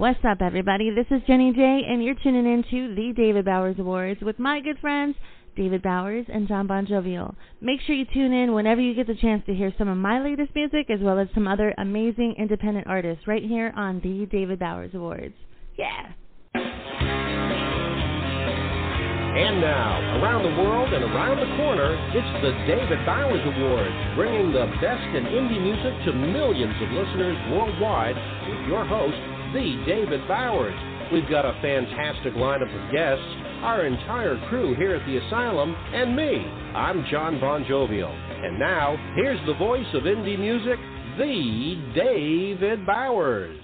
[0.00, 0.88] What's up, everybody?
[0.88, 4.58] This is Jenny J, and you're tuning in to the David Bowers Awards with my
[4.60, 5.14] good friends,
[5.54, 7.34] David Bowers and John Bon Jovial.
[7.60, 10.18] Make sure you tune in whenever you get the chance to hear some of my
[10.22, 14.58] latest music as well as some other amazing independent artists right here on the David
[14.58, 15.34] Bowers Awards.
[15.76, 16.14] Yeah!
[19.30, 24.48] And now, around the world and around the corner, it's the David Bowers Awards, bringing
[24.48, 28.16] the best in indie music to millions of listeners worldwide
[28.48, 30.78] with your host, the David Bowers.
[31.12, 33.24] We've got a fantastic lineup of guests,
[33.62, 36.36] our entire crew here at the Asylum, and me.
[36.74, 38.12] I'm John Bon Jovial.
[38.12, 40.78] And now, here's the voice of indie music,
[41.18, 43.60] the David Bowers.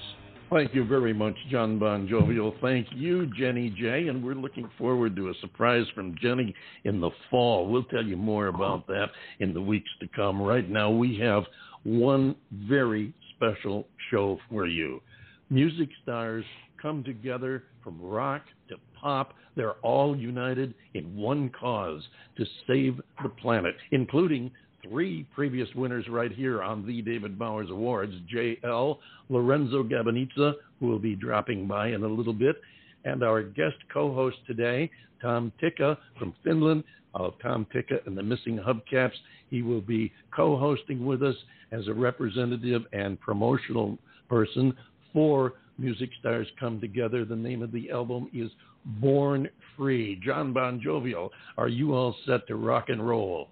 [0.52, 2.54] Thank you very much, John Bon Jovial.
[2.60, 4.08] Thank you, Jenny J.
[4.08, 6.52] And we're looking forward to a surprise from Jenny
[6.84, 7.68] in the fall.
[7.68, 10.42] We'll tell you more about that in the weeks to come.
[10.42, 11.44] Right now, we have
[11.84, 15.00] one very special show for you.
[15.48, 16.44] Music stars
[16.80, 19.34] come together from rock to pop.
[19.54, 22.02] They're all united in one cause
[22.36, 24.50] to save the planet, including
[24.82, 28.12] three previous winners right here on the David Bowers Awards.
[28.28, 28.98] Jay Elle,
[29.28, 32.56] Lorenzo Gabanizza, who will be dropping by in a little bit,
[33.04, 34.90] and our guest co-host today,
[35.22, 36.82] Tom Tikka from Finland.
[37.14, 39.14] Uh, Tom Tikka and the Missing Hubcaps.
[39.48, 41.36] He will be co-hosting with us
[41.72, 43.96] as a representative and promotional
[44.28, 44.76] person
[45.16, 47.24] for Music Stars Come Together.
[47.24, 48.50] The name of the album is
[49.00, 50.20] Born Free.
[50.22, 53.48] John Bon Jovial, are you all set to rock and roll?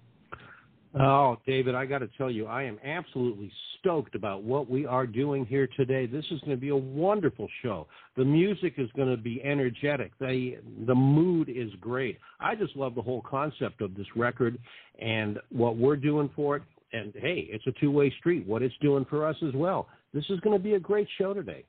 [0.99, 5.07] Oh, David, I got to tell you, I am absolutely stoked about what we are
[5.07, 6.05] doing here today.
[6.05, 7.87] This is going to be a wonderful show.
[8.15, 10.11] The music is going to be energetic.
[10.19, 12.19] The the mood is great.
[12.39, 14.59] I just love the whole concept of this record
[15.01, 16.63] and what we're doing for it.
[16.93, 18.45] And hey, it's a two-way street.
[18.45, 19.87] What it's doing for us as well.
[20.15, 21.65] This is going to be a great show today.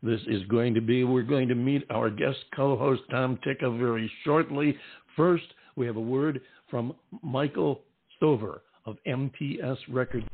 [0.00, 1.02] This is going to be.
[1.02, 4.76] We're going to meet our guest co-host Tom Tikka very shortly.
[5.16, 5.42] First,
[5.74, 7.80] we have a word from Michael
[8.16, 10.24] Stover of MTS Records.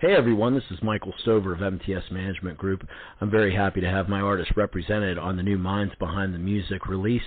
[0.00, 2.88] Hey everyone, this is Michael Stover of MTS Management Group.
[3.20, 6.86] I'm very happy to have my artist represented on the new Minds Behind the Music
[6.86, 7.20] release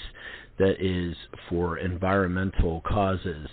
[0.58, 1.16] that is
[1.48, 3.48] for environmental causes.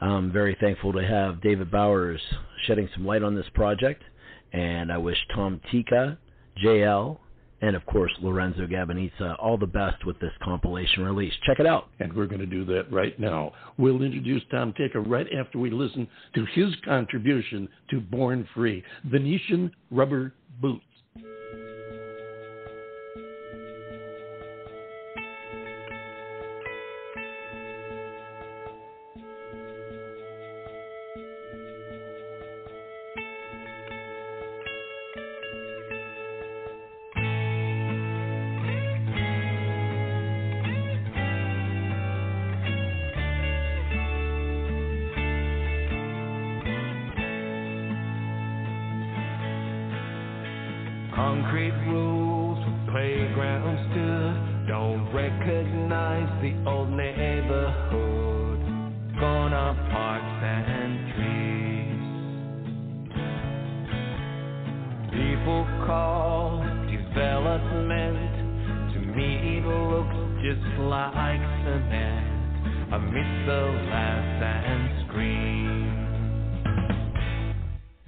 [0.00, 2.20] I'm very thankful to have David Bowers
[2.66, 4.04] shedding some light on this project,
[4.52, 6.18] and I wish Tom Tikka,
[6.56, 7.20] Jay Elle,
[7.62, 11.32] and of course Lorenzo Gabanizza all the best with this compilation release.
[11.46, 11.88] Check it out.
[12.00, 13.52] And we're going to do that right now.
[13.78, 19.72] We'll introduce Tom Tikka right after we listen to his contribution to Born Free, Venetian
[19.90, 20.84] Rubber Boots.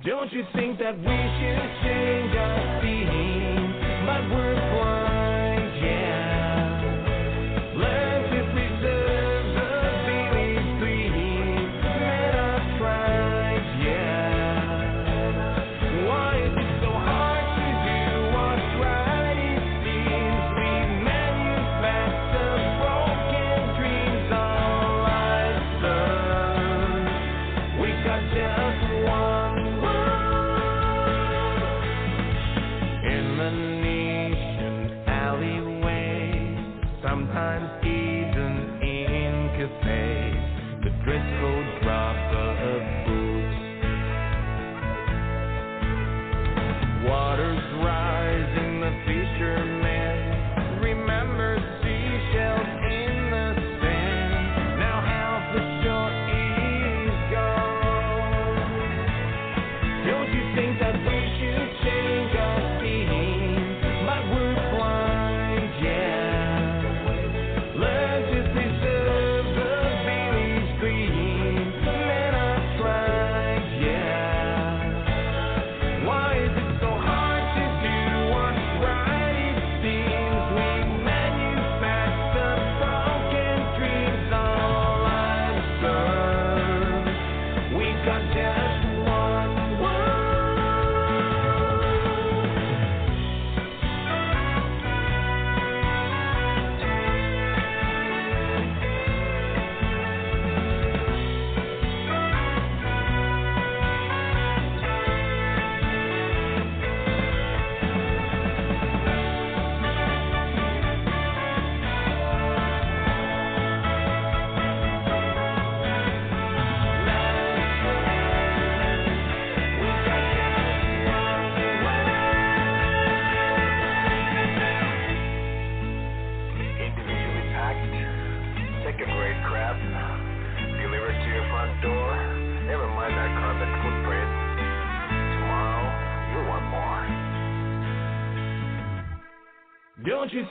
[0.05, 3.75] Don't you think that we should change our theme?
[4.07, 4.98] But we're blind,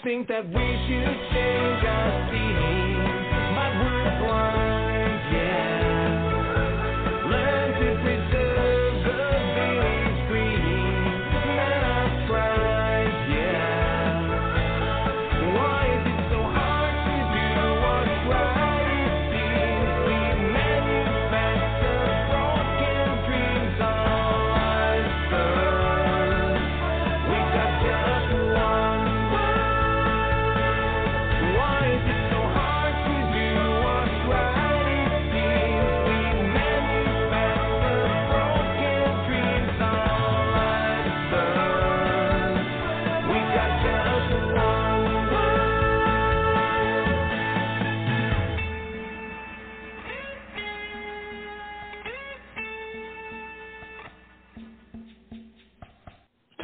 [0.08, 2.97] think that we should change our theme?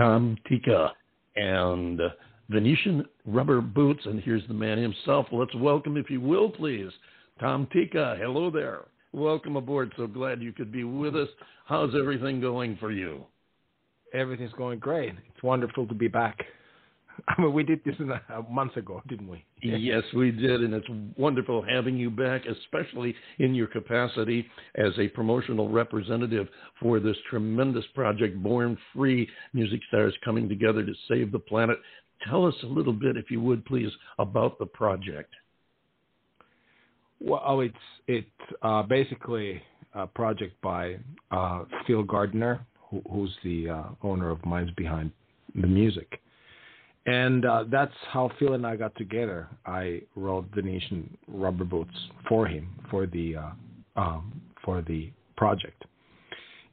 [0.03, 0.91] Tom Tikka
[1.37, 2.01] and
[2.49, 4.01] Venetian Rubber Boots.
[4.05, 5.27] And here's the man himself.
[5.31, 6.91] Let's welcome, if you will, please,
[7.39, 8.17] Tom Tikka.
[8.19, 8.81] Hello there.
[9.13, 9.93] Welcome aboard.
[9.95, 11.29] So glad you could be with us.
[11.65, 13.23] How's everything going for you?
[14.13, 15.13] Everything's going great.
[15.33, 16.37] It's wonderful to be back.
[17.27, 19.43] I mean, we did this in a, a month ago, didn't we?
[19.65, 20.87] Yes, we did, and it's
[21.17, 24.45] wonderful having you back, especially in your capacity
[24.75, 26.49] as a promotional representative
[26.81, 31.79] for this tremendous project, Born Free Music Stars Coming Together to Save the Planet.
[32.29, 33.89] Tell us a little bit, if you would, please,
[34.19, 35.33] about the project.
[37.21, 37.75] Well, oh, it's
[38.07, 38.27] it's
[38.63, 39.61] uh, basically
[39.93, 40.97] a project by
[41.31, 45.09] uh, Phil Gardner, who, who's the uh, owner of Minds Behind
[45.55, 46.19] the Music,
[47.05, 49.47] and uh, that's how Phil and I got together.
[49.65, 51.95] I wrote Venetian Rubber Boots
[52.27, 53.51] for him for the uh,
[53.95, 55.83] um, for the project,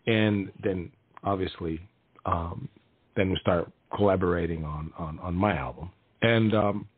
[0.07, 0.91] and then
[1.25, 1.81] obviously
[2.27, 2.69] um,
[3.17, 5.91] then we start collaborating on on, on my album,
[6.23, 6.89] and um,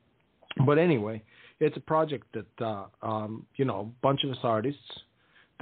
[0.67, 1.23] but anyway
[1.62, 4.81] it's a project that uh, um, you know a bunch of us artists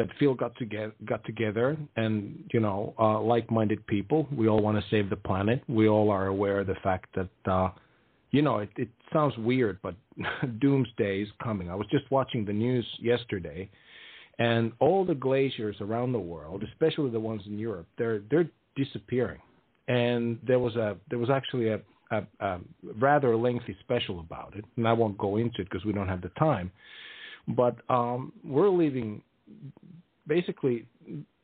[0.00, 4.26] that Phil got together got together and you know uh, like-minded people.
[4.34, 5.62] We all want to save the planet.
[5.68, 7.68] We all are aware of the fact that uh,
[8.30, 9.94] you know it, it sounds weird, but
[10.60, 11.68] doomsday is coming.
[11.70, 13.68] I was just watching the news yesterday,
[14.38, 19.40] and all the glaciers around the world, especially the ones in Europe, they're they're disappearing.
[19.88, 21.80] And there was a there was actually a
[22.10, 22.58] a, a
[22.98, 26.22] rather lengthy special about it, and I won't go into it because we don't have
[26.22, 26.72] the time.
[27.48, 29.22] But um, we're living
[30.26, 30.86] basically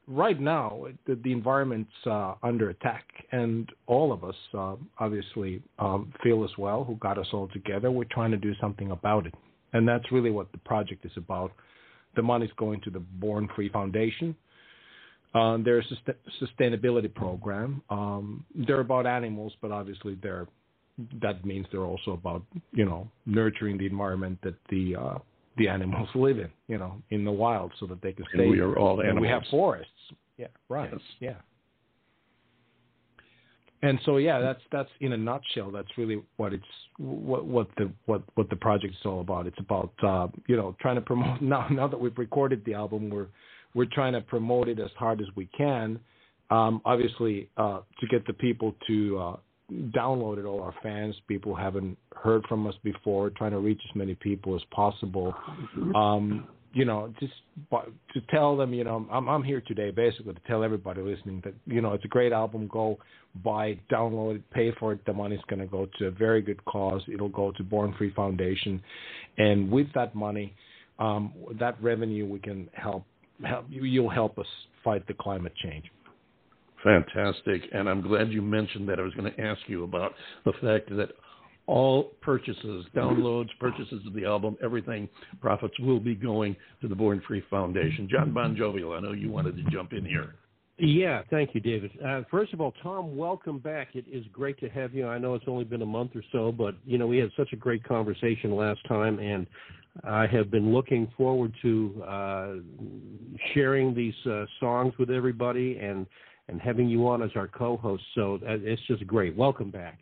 [0.06, 0.86] right now.
[1.06, 6.50] The, the environment's uh, under attack, and all of us, uh, obviously, um, feel as
[6.58, 6.84] well.
[6.84, 7.90] Who got us all together?
[7.90, 9.34] We're trying to do something about it,
[9.72, 11.52] and that's really what the project is about.
[12.14, 14.34] The money's going to the Born Free Foundation.
[15.34, 17.82] Uh, they're a sust- sustainability program.
[17.90, 20.46] Um, they're about animals, but obviously they're
[21.20, 25.18] that means they're also about you know nurturing the environment that the uh,
[25.56, 28.48] the animals live in, you know, in the wild, so that they can And stay.
[28.48, 29.90] we are all And we have forests.
[30.36, 30.90] Yeah, right.
[30.92, 31.00] Yes.
[31.20, 31.34] Yeah.
[33.82, 35.70] And so yeah, that's that's in a nutshell.
[35.70, 36.64] That's really what it's
[36.98, 39.46] what what the what what the project is all about.
[39.46, 43.10] It's about uh, you know trying to promote now now that we've recorded the album,
[43.10, 43.28] we're
[43.74, 46.00] we're trying to promote it as hard as we can.
[46.48, 49.36] Um, obviously, uh, to get the people to uh,
[49.72, 53.96] download it, all our fans, people haven't heard from us before, trying to reach as
[53.96, 55.34] many people as possible.
[55.94, 57.32] Um, you know, just
[57.72, 61.54] to tell them, you know, I'm I'm here today basically to tell everybody listening that
[61.66, 62.68] you know it's a great album.
[62.70, 62.98] Go
[63.42, 65.04] buy, it, download it, pay for it.
[65.06, 67.02] The money's going to go to a very good cause.
[67.12, 68.82] It'll go to Born Free Foundation,
[69.38, 70.54] and with that money,
[70.98, 73.04] um, that revenue, we can help
[73.42, 73.84] help you.
[73.84, 74.46] You'll help us
[74.84, 75.86] fight the climate change.
[76.86, 77.62] Fantastic.
[77.72, 79.00] And I'm glad you mentioned that.
[79.00, 80.12] I was going to ask you about
[80.44, 81.08] the fact that
[81.66, 85.08] all purchases, downloads, purchases of the album, everything,
[85.40, 88.08] profits will be going to the Born Free Foundation.
[88.08, 90.36] John Bon Jovial, I know you wanted to jump in here.
[90.78, 91.90] Yeah, thank you, David.
[92.06, 93.88] Uh, first of all, Tom, welcome back.
[93.94, 95.08] It is great to have you.
[95.08, 97.48] I know it's only been a month or so, but you know we had such
[97.54, 99.46] a great conversation last time, and
[100.04, 102.52] I have been looking forward to uh,
[103.54, 106.06] sharing these uh, songs with everybody and
[106.48, 108.02] and having you on as our co-host.
[108.14, 109.36] So uh, it's just great.
[109.36, 109.98] Welcome back.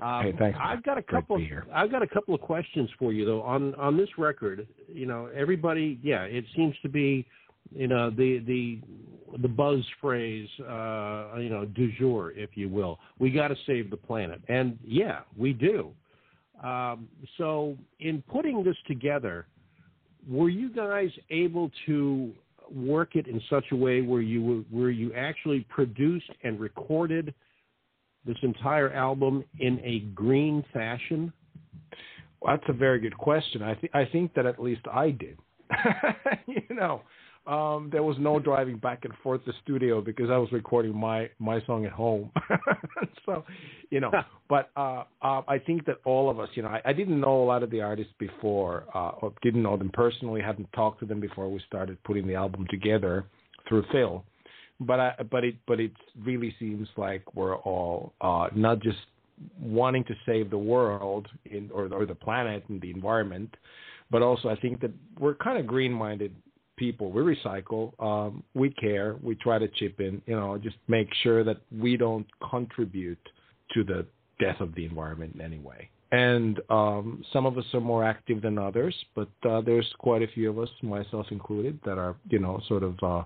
[0.00, 0.58] Um, Hey, thanks.
[0.60, 1.40] I've got a couple.
[1.72, 3.42] I've got a couple of questions for you though.
[3.42, 7.26] On on this record, you know, everybody, yeah, it seems to be,
[7.74, 8.80] you know, the the
[9.40, 12.98] the buzz phrase, uh, you know, du jour, if you will.
[13.18, 15.92] We got to save the planet, and yeah, we do.
[16.62, 19.46] Um, so, in putting this together,
[20.28, 22.32] were you guys able to
[22.72, 27.34] work it in such a way where you where you actually produced and recorded
[28.24, 31.32] this entire album in a green fashion?
[32.40, 33.62] Well, that's a very good question.
[33.62, 35.38] I think I think that at least I did.
[36.46, 37.02] you know,
[37.46, 41.30] um, there was no driving back and forth to studio because I was recording my
[41.38, 42.32] my song at home.
[43.26, 43.44] so,
[43.90, 44.10] you know,
[44.48, 47.42] but uh, uh, I think that all of us, you know, I, I didn't know
[47.42, 51.06] a lot of the artists before, uh, or didn't know them personally, hadn't talked to
[51.06, 53.24] them before we started putting the album together
[53.68, 54.24] through Phil.
[54.80, 55.92] But I, but it but it
[56.24, 58.98] really seems like we're all uh, not just
[59.60, 63.54] wanting to save the world in or or the planet and the environment,
[64.10, 66.34] but also I think that we're kind of green-minded
[66.76, 67.10] people.
[67.10, 71.44] We recycle, um, we care, we try to chip in, you know, just make sure
[71.44, 73.18] that we don't contribute
[73.74, 74.06] to the
[74.38, 75.88] death of the environment in any way.
[76.12, 80.28] And um, some of us are more active than others, but uh, there's quite a
[80.28, 82.94] few of us, myself included, that are, you know, sort of.
[83.02, 83.24] Uh,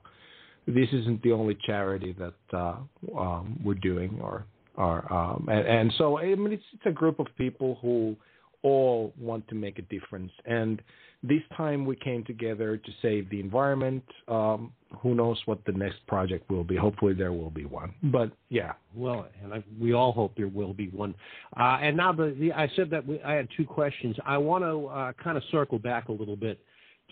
[0.67, 2.77] this isn't the only charity that uh,
[3.19, 4.45] um, we're doing, or,
[4.77, 8.17] or um, and, and so I mean, it's, it's a group of people who
[8.63, 10.33] all want to make a difference.
[10.45, 10.83] And
[11.23, 14.05] this time we came together to save the environment.
[14.29, 16.77] Um, who knows what the next project will be?
[16.77, 17.95] Hopefully there will be one.
[18.05, 21.15] But yeah, Well, and I, we all hope there will be one.
[21.59, 24.17] Uh, and now the, the I said that we, I had two questions.
[24.25, 26.59] I want to uh, kind of circle back a little bit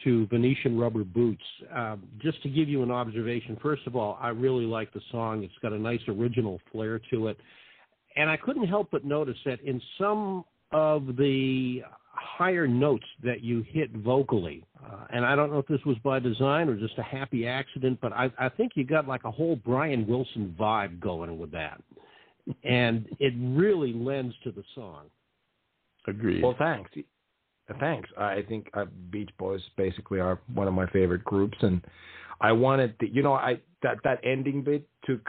[0.04, 1.42] to Venetian Rubber Boots.
[1.74, 5.42] Um, just to give you an observation, first of all, I really like the song.
[5.42, 7.38] It's got a nice original flair to it.
[8.16, 11.82] And I couldn't help but notice that in some of the
[12.12, 16.18] higher notes that you hit vocally, uh, and I don't know if this was by
[16.18, 19.56] design or just a happy accident, but I, I think you got like a whole
[19.56, 21.82] Brian Wilson vibe going with that.
[22.64, 25.06] And it really lends to the song.
[26.06, 26.42] Agreed.
[26.42, 26.90] Well, thanks.
[27.78, 28.08] Thanks.
[28.16, 31.82] I think uh, Beach Boys basically are one of my favorite groups, and
[32.40, 35.20] I wanted the, you know, I that that ending bit took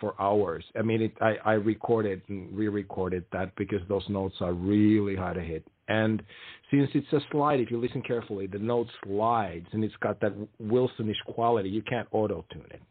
[0.00, 0.64] for hours.
[0.78, 5.36] I mean, it, I I recorded and re-recorded that because those notes are really hard
[5.36, 5.64] to hit.
[5.88, 6.22] And
[6.70, 10.32] since it's a slide, if you listen carefully, the note slides and it's got that
[10.62, 11.68] Wilsonish quality.
[11.68, 12.82] You can't auto tune it.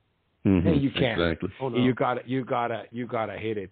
[0.46, 1.20] Mhm, you can't.
[1.20, 1.50] Exactly.
[1.62, 1.84] Oh, no.
[1.84, 3.72] You gotta, you gotta, you gotta hit it.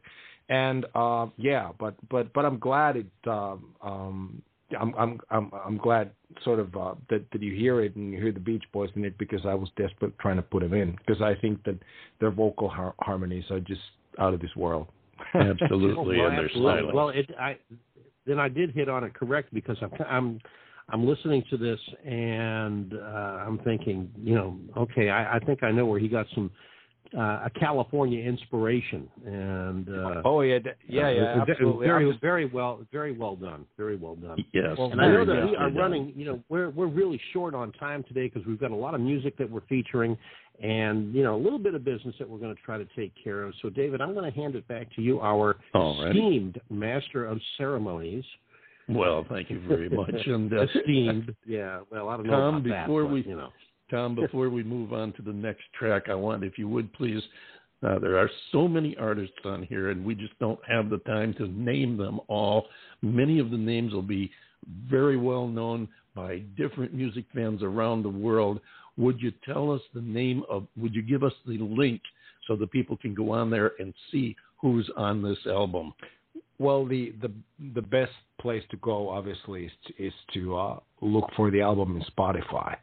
[0.49, 3.07] And uh, yeah, but but but I'm glad it.
[3.25, 4.41] Um, um,
[4.79, 6.11] I'm I'm I'm I'm glad
[6.43, 9.05] sort of uh, that that you hear it and you hear the Beach Boys in
[9.05, 11.77] it because I was desperate trying to put them in because I think that
[12.19, 13.81] their vocal har- harmonies are just
[14.19, 14.87] out of this world.
[15.33, 16.71] Absolutely, Oh, well, and their absolutely.
[16.71, 16.93] silence.
[16.93, 17.57] Well, it, I
[18.25, 20.39] then I did hit on it correct because I'm I'm
[20.89, 25.71] I'm listening to this and uh, I'm thinking, you know, okay, I, I think I
[25.71, 26.51] know where he got some
[27.15, 31.85] uh, a California inspiration and uh, oh yeah, yeah, yeah, it was absolutely.
[31.87, 34.43] very just- very well very well done, very well done.
[34.53, 34.75] yes.
[34.77, 37.71] Well, And I know that we are running, you know, we're we're really short on
[37.73, 40.17] time today because we've got a lot of music that we're featuring
[40.61, 43.13] and, you know, a little bit of business that we're going to try to take
[43.23, 43.53] care of.
[43.61, 46.09] So David, I'm going to hand it back to you, our Alrighty.
[46.09, 48.23] esteemed master of ceremonies.
[48.89, 50.15] Well, thank you very much.
[50.25, 51.35] And uh, esteemed.
[51.45, 53.49] Yeah, well, I don't know Tom, about that, but, we- you know.
[53.89, 57.21] Tom, before we move on to the next track, I want, if you would please,
[57.83, 61.33] uh, there are so many artists on here, and we just don't have the time
[61.35, 62.67] to name them all.
[63.01, 64.31] Many of the names will be
[64.89, 68.59] very well known by different music fans around the world.
[68.97, 72.01] Would you tell us the name of, would you give us the link
[72.47, 75.93] so that people can go on there and see who's on this album?
[76.59, 77.31] Well, the the
[77.75, 81.97] the best place to go, obviously, is to, is to uh, look for the album
[81.97, 82.75] in Spotify,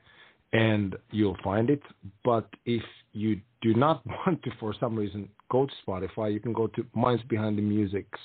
[0.55, 1.83] and you'll find it.
[2.25, 2.83] But if
[3.13, 6.87] you do not want to, for some reason, go to Spotify, you can go to
[6.95, 8.21] Minds Behind the Music's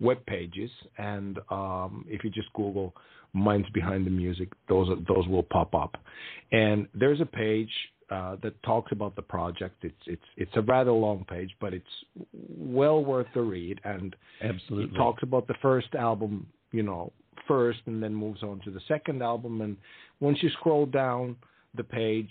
[0.00, 2.92] web pages, and um, if you just Google
[3.32, 5.96] Minds Behind the Music, those are, those will pop up,
[6.50, 7.70] and there's a page
[8.10, 9.76] uh, that talks about the project.
[9.84, 11.86] It's it's it's a rather long page, but it's
[12.58, 14.90] well worth the read, and Absolutely.
[14.90, 17.12] he talks about the first album, you know,
[17.46, 19.60] first, and then moves on to the second album.
[19.60, 19.76] And
[20.20, 21.36] once you scroll down
[21.76, 22.30] the page,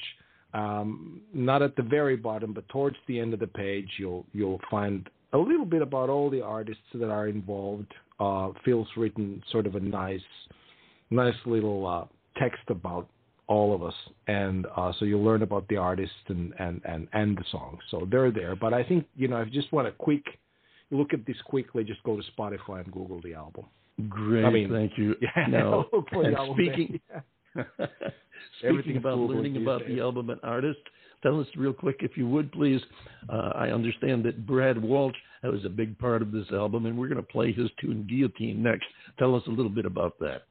[0.53, 4.59] um, not at the very bottom, but towards the end of the page, you'll you'll
[4.69, 7.91] find a little bit about all the artists that are involved.
[8.19, 10.21] Uh, Phil's written sort of a nice,
[11.09, 12.05] nice little uh,
[12.39, 13.07] text about
[13.47, 13.93] all of us,
[14.27, 17.79] and uh, so you'll learn about the artists and and and and the songs.
[17.89, 18.55] So they're there.
[18.55, 20.23] But I think you know, if you just want a quick
[20.91, 23.65] look at this quickly, just go to Spotify and Google the album.
[24.09, 25.15] Great, I mean, thank you.
[25.21, 26.99] Yeah, Now, look for the and speaking,
[28.63, 30.79] Everything about learning about the album and artist.
[31.23, 32.81] Tell us real quick, if you would, please.
[33.29, 37.07] Uh, I understand that Brad Walsh was a big part of this album, and we're
[37.07, 38.85] going to play his tune "Guillotine" next.
[39.19, 40.43] Tell us a little bit about that.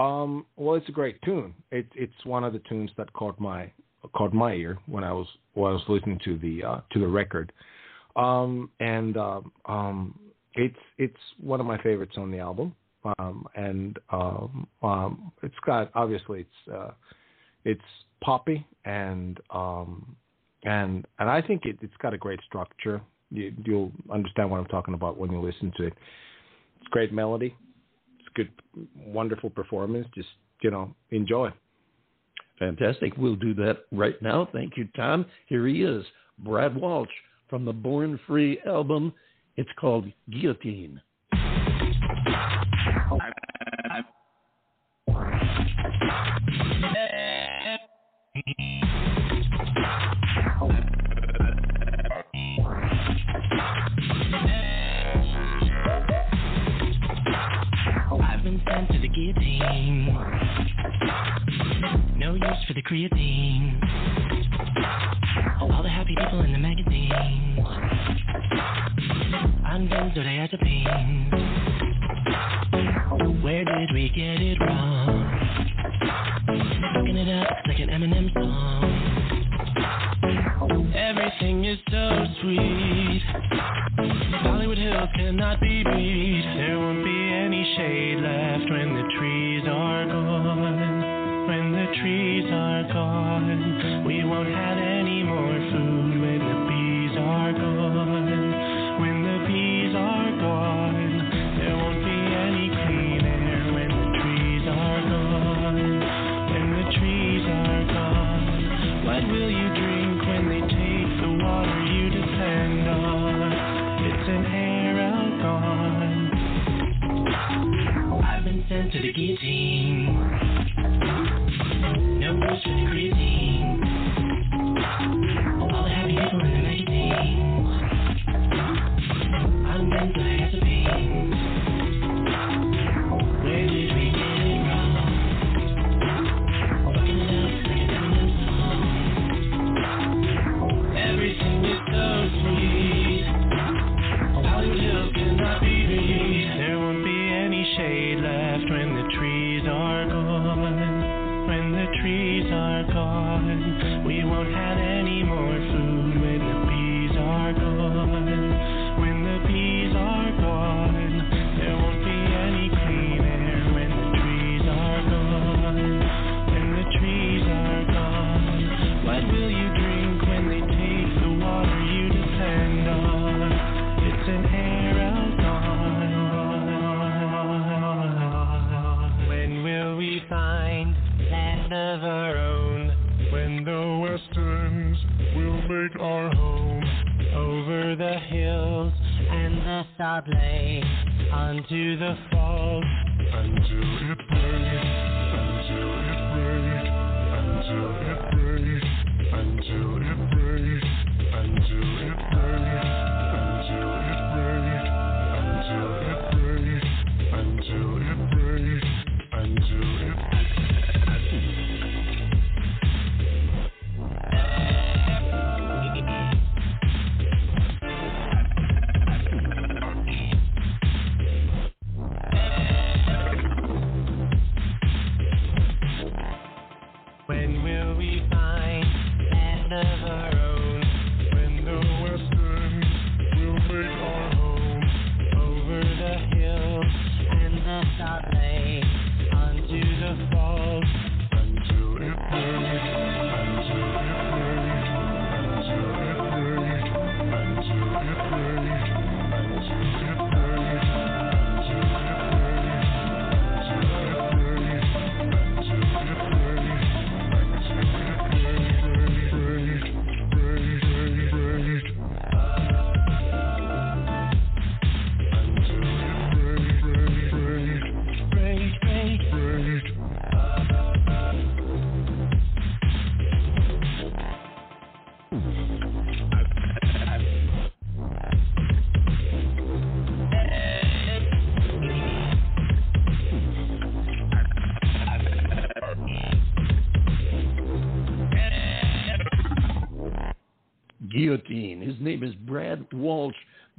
[0.00, 1.54] Um, well, it's a great tune.
[1.70, 3.70] It, it's one of the tunes that caught my
[4.14, 7.06] caught my ear when I was when I was listening to the uh, to the
[7.06, 7.52] record,
[8.14, 10.18] um, and uh, um,
[10.54, 12.74] it's it's one of my favorites on the album
[13.18, 16.90] um, and um, um, it's got obviously it's uh,
[17.64, 17.80] it's
[18.22, 20.16] poppy and um,
[20.64, 23.00] and and I think it, it's got a great structure.
[23.30, 25.94] You, you'll understand what I'm talking about when you listen to it.
[26.80, 27.54] It's great melody.
[28.20, 28.50] It's good,
[28.96, 30.06] wonderful performance.
[30.14, 30.28] Just
[30.62, 31.50] you know, enjoy.
[32.58, 33.16] Fantastic.
[33.16, 34.48] We'll do that right now.
[34.52, 35.26] Thank you, Tom.
[35.46, 36.04] Here he is,
[36.38, 37.10] Brad Walsh
[37.48, 39.12] from the Born Free album.
[39.56, 41.00] It's called Guillotine.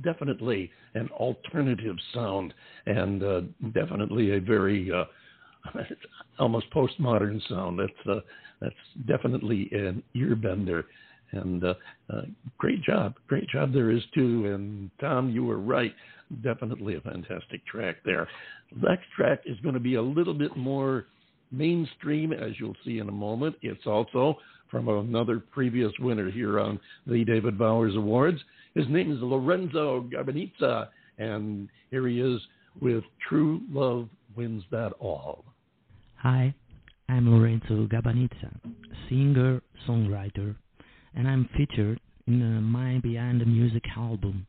[0.04, 2.54] definitely an alternative sound
[2.86, 3.42] and uh,
[3.74, 5.06] definitely a very uh,
[6.40, 7.80] almost postmodern sound.
[7.80, 8.22] That's uh,
[8.62, 8.76] that's
[9.08, 10.84] definitely an earbender.
[11.32, 11.74] And uh,
[12.12, 12.22] uh,
[12.58, 14.46] great job, great job there is too.
[14.54, 15.94] And Tom, you were right.
[16.44, 18.28] Definitely a fantastic track there.
[18.76, 21.06] Next track is going to be a little bit more
[21.52, 23.56] mainstream, as you'll see in a moment.
[23.62, 24.38] It's also
[24.70, 28.40] from another previous winner here on the David Bowers Awards.
[28.78, 32.40] His name is Lorenzo Gabanizza, and here he is
[32.80, 35.44] with True Love Wins That All.
[36.18, 36.54] Hi,
[37.10, 38.56] I'm Lorenzo Gabanizza,
[39.10, 40.56] singer, songwriter,
[41.16, 44.46] and I'm featured in uh, the Mind Behind the Music album.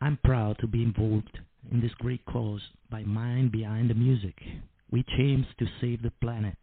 [0.00, 1.38] I'm proud to be involved
[1.70, 4.34] in this great cause by Mind Behind the Music,
[4.88, 6.58] which aims to save the planet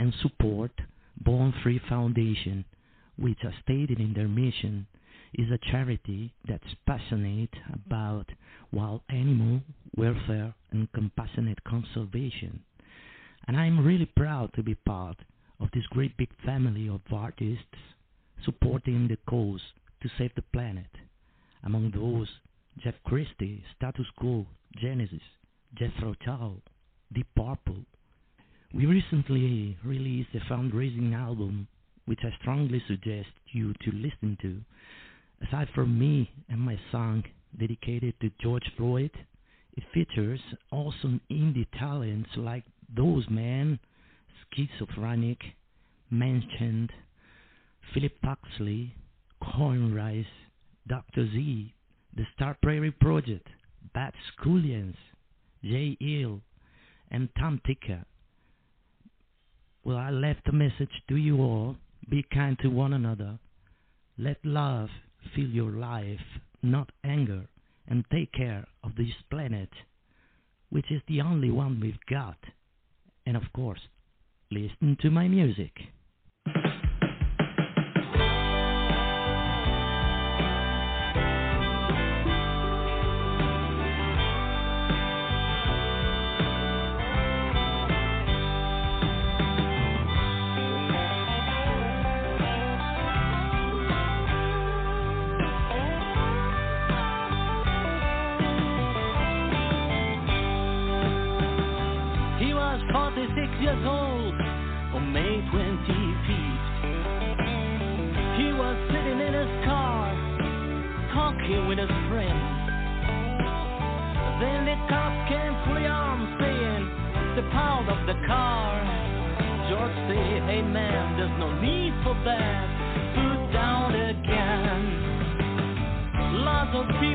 [0.00, 0.72] and support
[1.20, 2.64] Born Free Foundation,
[3.16, 4.88] which, as stated in their mission,
[5.34, 8.26] is a charity that's passionate about
[8.72, 9.60] wild animal
[9.96, 12.60] welfare and compassionate conservation.
[13.46, 15.16] And I'm really proud to be part
[15.60, 17.64] of this great big family of artists
[18.44, 19.60] supporting the cause
[20.02, 20.90] to save the planet.
[21.64, 22.28] Among those,
[22.82, 25.20] Jeff Christie, Status Quo, Genesis,
[25.74, 26.56] Jethro Tull,
[27.12, 27.84] Deep Purple.
[28.72, 31.66] We recently released a fundraising album,
[32.06, 34.60] which I strongly suggest you to listen to.
[35.46, 37.24] Aside from me and my song
[37.58, 39.10] dedicated to George Floyd,
[39.76, 43.78] it features awesome indie talents like those men,
[44.54, 45.38] Schizophrenic,
[46.10, 46.90] Mentioned,
[47.94, 48.94] Philip Huxley,
[49.40, 50.24] Corn Rice,
[50.88, 51.26] Dr.
[51.30, 51.72] Z,
[52.16, 53.46] The Star Prairie Project,
[53.94, 54.96] Bat Scullions,
[55.62, 56.40] Jay Elle,
[57.10, 58.04] and Tom Tikka.
[59.84, 61.76] Well, I left a message to you all.
[62.08, 63.38] Be kind to one another.
[64.18, 64.88] Let love
[65.34, 66.20] fill your life,
[66.62, 67.46] not anger,
[67.88, 69.70] and take care of this planet,
[70.70, 72.38] which is the only one we've got.
[73.26, 73.80] And of course,
[74.50, 75.72] listen to my music.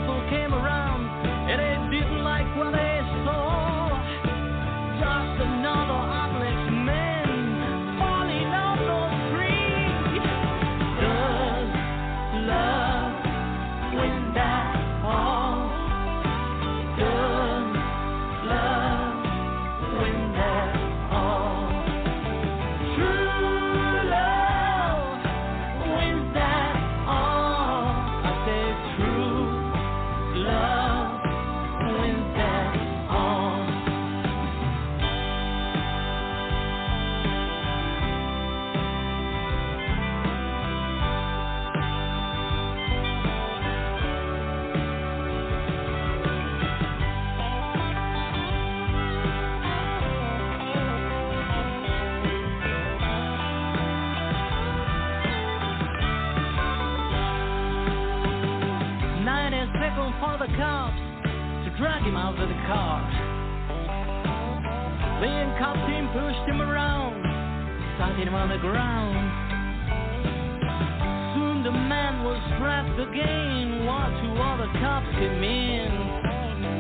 [0.06, 0.85] People came around,
[62.66, 63.14] him the.
[65.22, 67.22] Then cop team pushed him around,
[67.96, 69.16] started him on the ground.
[71.36, 75.90] Soon the man was trapped again, while two other cops came in.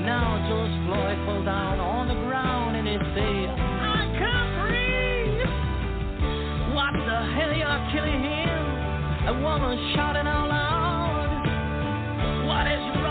[0.05, 5.49] Now George Floyd fell down on the ground and he said, I can't breathe.
[6.73, 8.61] What the hell you are killing him?
[9.29, 11.29] A woman shouting out loud.
[12.45, 13.04] What is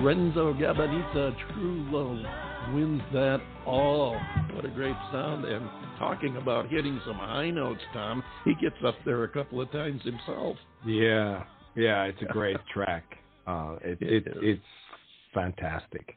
[0.00, 4.18] Lorenzo Gabanizza, True Love wins that all.
[4.54, 5.44] What a great sound.
[5.44, 9.70] And talking about hitting some high notes, Tom, he gets up there a couple of
[9.72, 10.56] times himself.
[10.86, 11.44] Yeah,
[11.76, 13.04] yeah, it's a great track.
[13.46, 14.62] Uh, it, It it, it's
[15.34, 16.16] fantastic.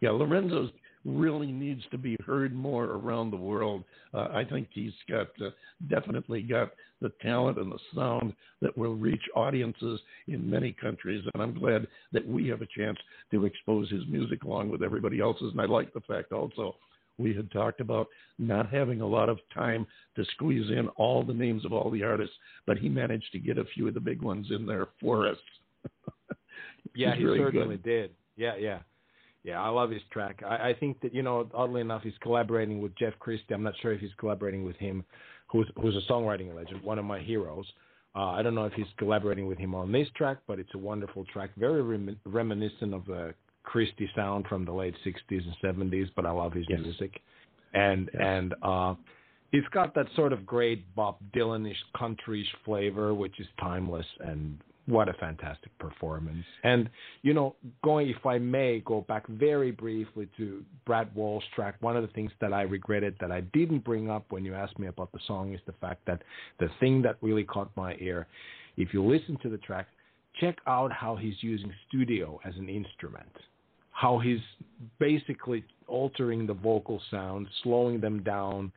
[0.00, 0.70] Yeah, Lorenzo's
[1.04, 3.84] really needs to be heard more around the world.
[4.12, 5.50] Uh, I think he's got uh,
[5.88, 11.42] definitely got the talent and the sound that will reach audiences in many countries, and
[11.42, 12.98] I'm glad that we have a chance
[13.30, 15.52] to expose his music along with everybody else's.
[15.52, 16.76] And I like the fact also
[17.18, 18.08] we had talked about
[18.38, 19.86] not having a lot of time
[20.16, 22.34] to squeeze in all the names of all the artists,
[22.66, 25.36] but he managed to get a few of the big ones in there for us.
[26.94, 27.84] Yeah, he really certainly good.
[27.84, 28.10] did.
[28.36, 28.78] Yeah, yeah.
[29.42, 30.42] Yeah, I love his track.
[30.46, 33.54] I, I think that, you know, oddly enough, he's collaborating with Jeff Christie.
[33.54, 35.04] I'm not sure if he's collaborating with him,
[35.50, 37.66] who's who's a songwriting legend, one of my heroes.
[38.14, 40.78] Uh, I don't know if he's collaborating with him on this track, but it's a
[40.78, 46.10] wonderful track, very rem- reminiscent of the Christie sound from the late 60s and 70s,
[46.16, 46.80] but I love his Yes.
[46.80, 47.20] music.
[47.72, 48.96] And, and, uh,
[49.52, 54.58] he's got that sort of great Bob Dylanish countryish flavor, which is timeless and
[54.90, 56.44] what a fantastic performance.
[56.64, 56.90] And
[57.22, 61.96] you know, going if I may go back very briefly to Brad Walsh's track, one
[61.96, 64.88] of the things that I regretted that I didn't bring up when you asked me
[64.88, 66.22] about the song is the fact that
[66.58, 68.26] the thing that really caught my ear,
[68.76, 69.86] if you listen to the track,
[70.40, 73.30] check out how he's using studio as an instrument.
[73.92, 74.40] How he's
[74.98, 78.72] basically altering the vocal sound, slowing them down.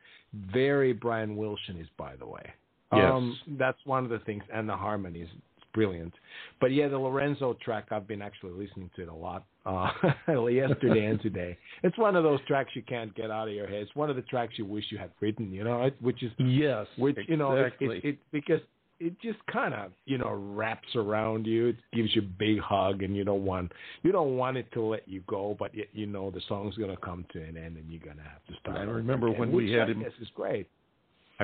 [0.52, 2.52] Very Brian Wilson is, by the way.
[2.92, 3.10] Yes.
[3.12, 5.28] Um, that's one of the things, and the harmonies
[5.74, 6.14] brilliant.
[6.60, 9.90] But yeah, the Lorenzo track, I've been actually listening to it a lot uh,
[10.48, 11.58] yesterday and today.
[11.82, 13.82] It's one of those tracks you can't get out of your head.
[13.82, 16.32] It's one of the tracks you wish you had written, you know, it, which is
[16.38, 17.98] Yes, which you know it, exactly.
[17.98, 18.60] it, it because
[19.00, 21.68] it just kind of you know wraps around you.
[21.68, 24.82] It gives you a big hug, and you don't want you don't want it to
[24.82, 27.90] let you go, but yet you know the song's gonna come to an end, and
[27.90, 28.78] you're gonna have to start.
[28.78, 30.68] I remember again, when we had him- guess is great.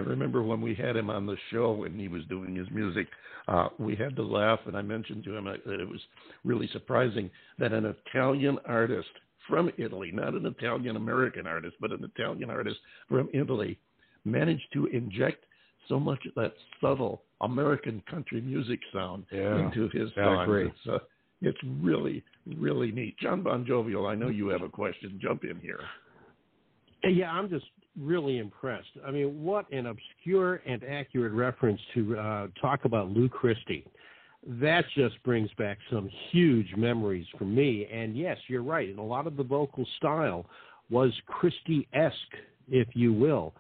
[0.01, 3.07] I remember when we had him on the show and he was doing his music,
[3.49, 6.01] uh, we had to laugh, and I mentioned to him that it was
[6.45, 9.09] really surprising that an Italian artist
[9.47, 13.79] from Italy, not an Italian American artist, but an Italian artist from Italy,
[14.25, 15.45] managed to inject
[15.89, 19.59] so much of that subtle American country music sound Yeah.
[19.59, 20.73] into his Yeah, songs.
[20.73, 20.99] It's, uh,
[21.43, 23.19] it's really, really neat.
[23.19, 25.19] John Bon Jovial, I know you have a question.
[25.21, 25.81] Jump in here.
[27.03, 27.67] Yeah, I'm just
[28.01, 28.89] really impressed.
[29.07, 33.87] I mean, what an obscure and accurate reference to uh, talk about Lou Christie.
[34.47, 37.87] That just brings back some huge memories for me.
[37.93, 38.89] And yes, you're right.
[38.89, 40.47] And a lot of the vocal style
[40.89, 42.15] was Christie esque,
[42.69, 43.55] if you will.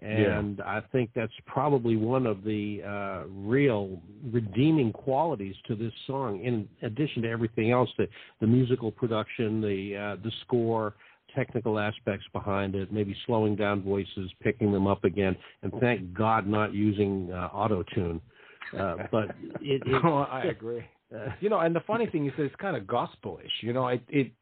[0.00, 4.00] And I think that's probably one of the uh, real
[4.32, 6.42] redeeming qualities to this song.
[6.42, 8.08] In addition to everything else, the
[8.40, 10.94] the musical production, the uh, the score,
[11.34, 16.46] technical aspects behind it, maybe slowing down voices, picking them up again, and thank God
[16.46, 18.20] not using uh, auto tune.
[18.78, 19.24] Uh, but
[19.60, 20.84] it, it oh, I agree.
[21.14, 23.50] uh, You know, and the funny thing is it's kind of gospelish.
[23.60, 24.32] You know, it it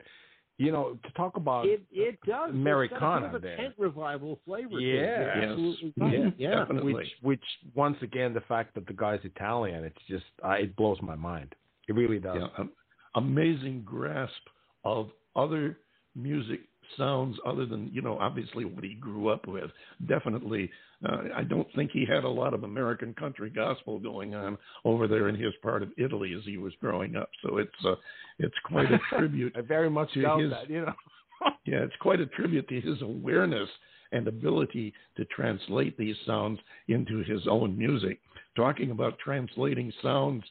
[0.58, 3.56] you know to talk about it it does Americana It's got a there.
[3.56, 4.78] tent revival flavor.
[4.78, 4.94] Yeah.
[5.00, 5.50] You're Yes.
[5.50, 5.92] absolutely.
[6.18, 6.54] Yeah, yeah.
[6.60, 6.94] definitely.
[6.94, 10.98] which which once again the fact that the guy's Italian, it's just uh, it blows
[11.02, 11.54] my mind.
[11.88, 12.36] It really does.
[12.40, 12.70] yeah, um,
[13.16, 14.42] amazing grasp
[14.84, 15.78] of other
[16.14, 16.60] music
[16.96, 19.70] sounds other than you know obviously what he grew up with
[20.08, 20.70] definitely
[21.08, 25.06] uh, i don't think he had a lot of american country gospel going on over
[25.08, 27.94] there in his part of italy as he was growing up so it's uh,
[28.38, 30.70] it's quite a tribute I very much to doubt his- that.
[30.70, 30.94] You know.
[31.64, 33.68] yeah it's quite a tribute to his awareness
[34.12, 38.18] and ability to translate these sounds into his own music.
[38.56, 40.42] Talking about translating sounds,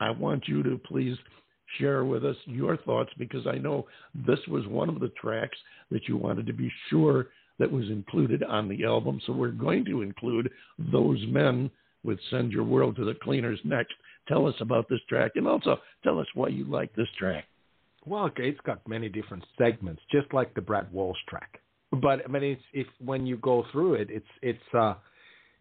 [0.00, 1.16] I want you to please
[1.78, 5.56] share with us your thoughts because I know this was one of the tracks
[5.90, 9.20] that you wanted to be sure that was included on the album.
[9.26, 10.50] So we're going to include
[10.90, 11.70] those men
[12.04, 13.94] with Send Your World to the Cleaners next.
[14.28, 17.44] Tell us about this track and also tell us why you like this track.
[18.04, 21.60] Well, it's got many different segments, just like the Brad Walsh track.
[21.92, 24.94] But I mean, it's if when you go through it, it's it's uh,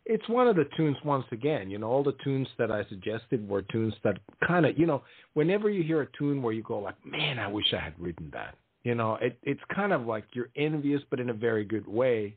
[0.05, 1.69] it's one of the tunes once again.
[1.69, 5.03] You know, all the tunes that I suggested were tunes that kind of, you know,
[5.33, 8.29] whenever you hear a tune where you go like, man, I wish I had written
[8.33, 8.55] that.
[8.83, 12.35] You know, it it's kind of like you're envious, but in a very good way.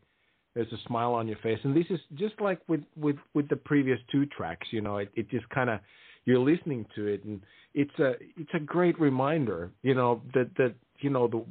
[0.55, 3.57] There's a smile on your face, and this is just like with with with the
[3.57, 4.69] previous two tracks.
[4.71, 5.81] You know, it it just kind of
[6.27, 7.41] you're listening to it, and
[7.75, 9.71] it's a it's a great reminder.
[9.83, 11.45] You know that that you know the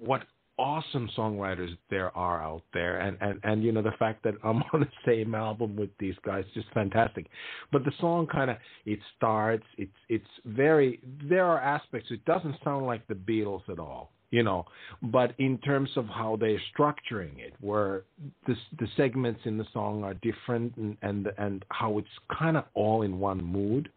[0.00, 0.22] what
[0.58, 2.98] awesome songwriters there are out there.
[2.98, 6.16] And, and and you know the fact that I'm on the same album with these
[6.24, 7.26] guys just fantastic.
[7.72, 12.56] But the song kind of it starts it's it's very there are aspects it doesn't
[12.64, 14.66] sound like the Beatles at all you know.
[15.02, 18.02] But in terms of how they're structuring it where
[18.46, 22.64] the the segments in the song are different and and, and how it's kind of
[22.74, 23.90] all in one mood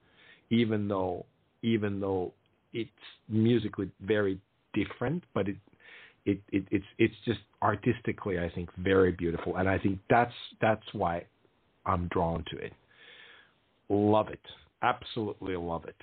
[0.50, 1.26] even though
[1.64, 2.34] even though
[2.74, 2.90] it's
[3.28, 4.40] musically very
[4.74, 5.58] different but it
[6.26, 10.86] it, it it's it's just artistically I think very beautiful and I think that's that's
[10.94, 11.26] why
[11.86, 12.74] I'm drawn to it.
[13.90, 14.40] Love it.
[14.84, 15.96] Absolutely love it.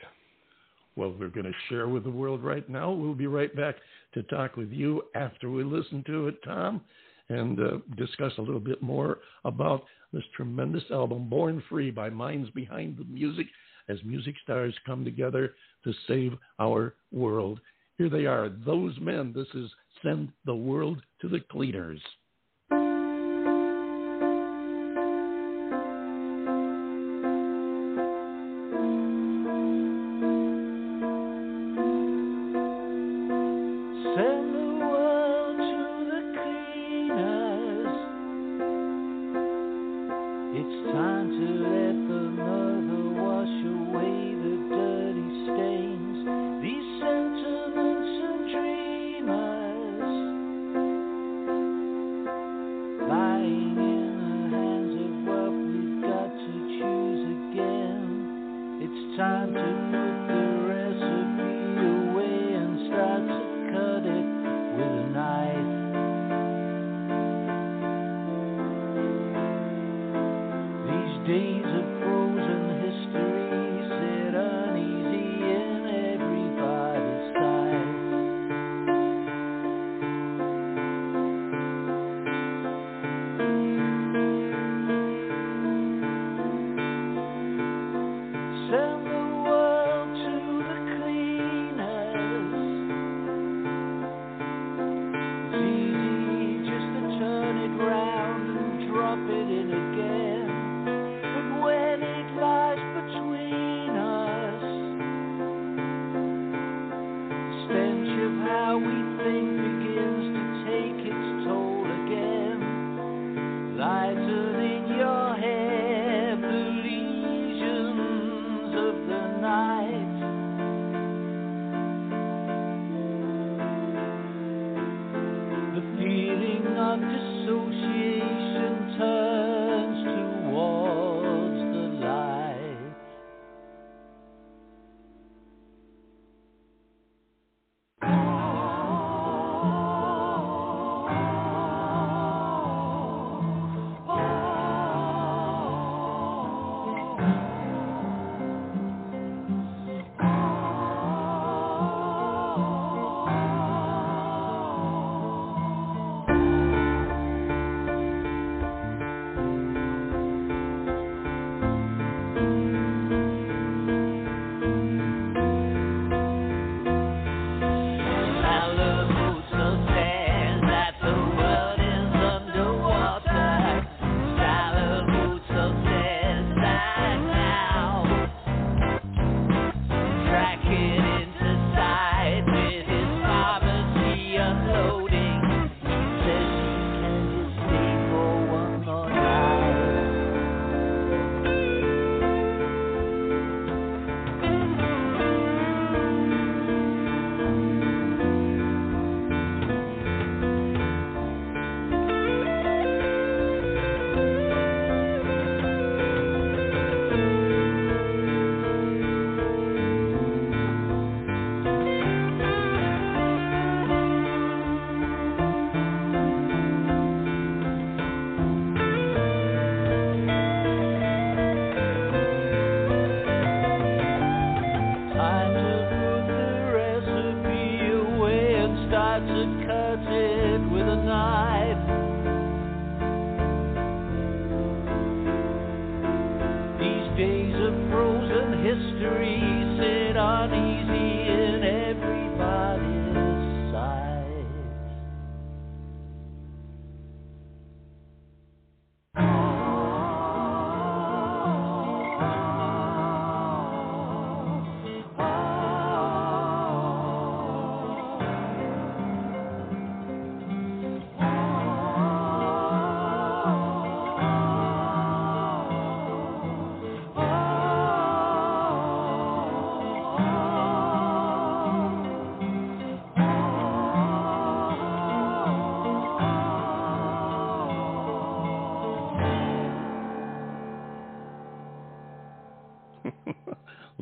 [0.97, 2.91] Well, we're going to share with the world right now.
[2.91, 3.77] We'll be right back
[4.15, 6.81] to talk with you after we listen to it, Tom,
[7.29, 12.51] and uh, discuss a little bit more about this tremendous album, Born Free by Minds
[12.51, 13.47] Behind the Music,
[13.89, 15.55] as music stars come together
[15.85, 17.61] to save our world.
[17.97, 19.33] Here they are, those men.
[19.35, 19.71] This is
[20.03, 22.01] Send the World to the Cleaners.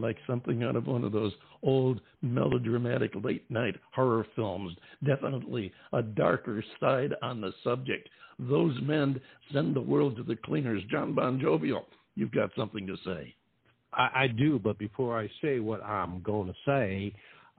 [0.07, 1.32] Like something out of one of those
[1.62, 4.76] old melodramatic late night horror films.
[5.04, 8.09] Definitely a darker side on the subject.
[8.38, 9.20] Those men
[9.52, 10.82] send the world to the cleaners.
[10.90, 13.34] John Bon Jovial, you've got something to say.
[13.92, 17.12] I, I do, but before I say what I'm going to say,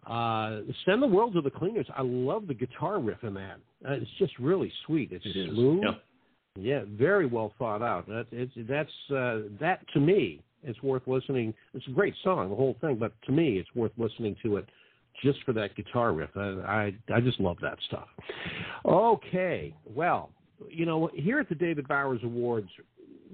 [0.09, 1.87] uh, send the world to the cleaners.
[1.95, 3.57] I love the guitar riff in that.
[3.85, 5.11] Uh, it's just really sweet.
[5.11, 5.83] It's It smooth.
[5.83, 5.91] yeah.
[6.59, 8.07] Yeah, very well thought out.
[8.07, 11.53] That it's that's uh, that to me is worth listening.
[11.73, 14.65] It's a great song, the whole thing, but to me, it's worth listening to it
[15.23, 16.29] just for that guitar riff.
[16.35, 18.07] I I, I just love that stuff.
[18.85, 20.29] Okay, well,
[20.69, 22.69] you know, here at the David Bowers Awards,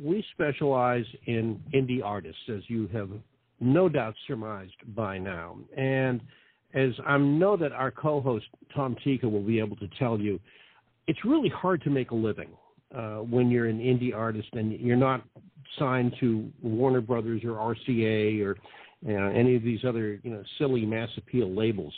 [0.01, 3.09] we specialize in indie artists, as you have
[3.59, 6.21] no doubt surmised by now, and
[6.73, 8.45] as I know that our co-host
[8.75, 10.39] Tom Tikka will be able to tell you,
[11.07, 12.49] it's really hard to make a living
[12.95, 15.23] uh, when you're an indie artist and you're not
[15.77, 18.57] signed to Warner Brothers or RCA or
[19.03, 21.93] know, any of these other you know silly mass appeal labels.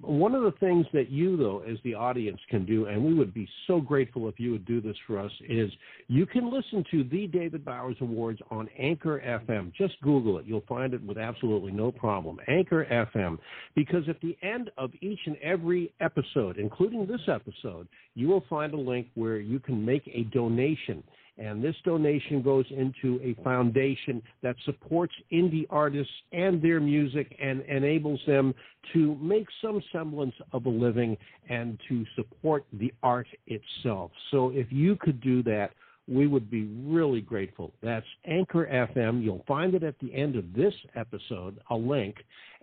[0.00, 3.34] One of the things that you, though, as the audience can do, and we would
[3.34, 5.70] be so grateful if you would do this for us, is
[6.08, 9.70] you can listen to the David Bowers Awards on Anchor FM.
[9.74, 10.46] Just Google it.
[10.46, 12.38] You'll find it with absolutely no problem.
[12.48, 13.36] Anchor FM.
[13.74, 18.72] Because at the end of each and every episode, including this episode, you will find
[18.72, 21.02] a link where you can make a donation.
[21.38, 27.62] And this donation goes into a foundation that supports indie artists and their music and
[27.62, 28.54] enables them
[28.92, 31.16] to make some semblance of a living
[31.48, 34.10] and to support the art itself.
[34.30, 35.70] So if you could do that,
[36.08, 37.72] we would be really grateful.
[37.82, 39.22] That's Anchor FM.
[39.22, 42.16] You'll find it at the end of this episode, a link,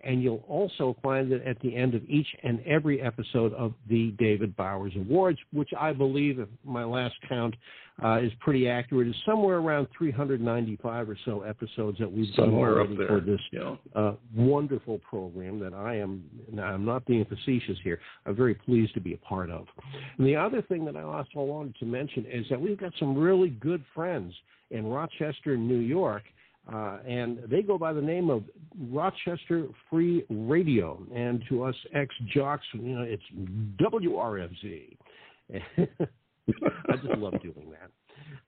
[0.04, 4.12] and you'll also find it at the end of each and every episode of the
[4.18, 7.54] David Bowers Awards, which I believe, if my last count
[8.02, 12.78] uh, is pretty accurate, is somewhere around 395 or so episodes that we've done Somewhere
[12.78, 13.08] already there.
[13.08, 13.76] for this Yeah.
[13.94, 18.94] uh, wonderful program that I am, now I'm not being facetious here, I'm very pleased
[18.94, 19.66] to be a part of.
[20.16, 23.16] And the other thing that I also wanted to mention is that we've got some
[23.16, 24.32] really good friends
[24.70, 26.22] in Rochester, New York,
[26.72, 28.44] uh, and they go by the name of
[28.90, 31.02] Rochester Free Radio.
[31.14, 33.22] And to us ex jocks, you know, it's
[33.80, 34.96] WRFZ.
[36.88, 37.90] I just love doing that.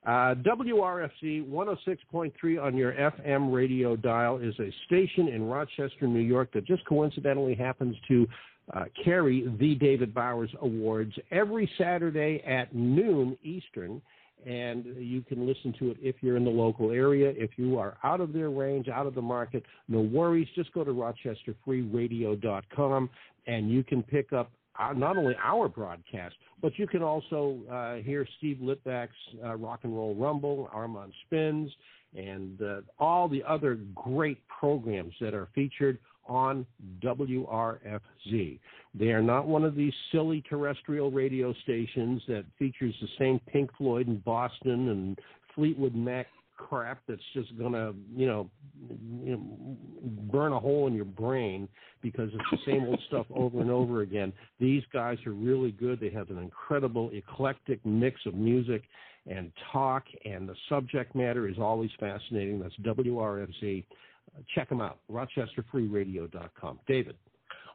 [0.05, 6.51] Uh, WRFZ 106.3 on your FM radio dial is a station in Rochester, New York
[6.53, 8.27] that just coincidentally happens to
[8.73, 14.01] uh, carry the David Bowers Awards every Saturday at noon Eastern.
[14.45, 17.31] And you can listen to it if you're in the local area.
[17.35, 20.49] If you are out of their range, out of the market, no worries.
[20.55, 23.09] Just go to rochesterfreeradio.com
[23.47, 27.95] and you can pick up uh, not only our broadcast, but you can also uh,
[27.97, 29.09] hear Steve Litvack's
[29.43, 31.69] uh, Rock and Roll Rumble, Armand Spins,
[32.15, 36.65] and uh, all the other great programs that are featured on
[37.01, 38.59] WRFZ.
[38.95, 43.71] They are not one of these silly terrestrial radio stations that features the same Pink
[43.77, 45.19] Floyd in Boston and
[45.55, 48.49] Fleetwood Mac crap that's just gonna, you know,
[49.23, 49.77] you know,
[50.31, 51.67] burn a hole in your brain
[52.01, 54.31] because it's the same old stuff over and over again.
[54.59, 55.99] These guys are really good.
[55.99, 58.83] They have an incredible eclectic mix of music
[59.29, 62.59] and talk, and the subject matter is always fascinating.
[62.59, 63.85] That's WRFZ.
[64.55, 66.79] Check them out, rochesterfreeradio.com.
[66.87, 67.15] David.